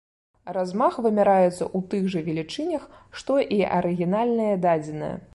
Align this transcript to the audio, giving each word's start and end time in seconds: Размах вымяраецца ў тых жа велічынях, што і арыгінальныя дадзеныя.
Размах 0.55 0.95
вымяраецца 1.05 1.49
ў 1.49 1.79
тых 1.91 2.07
жа 2.13 2.23
велічынях, 2.29 2.87
што 3.19 3.37
і 3.59 3.59
арыгінальныя 3.81 4.57
дадзеныя. 4.65 5.21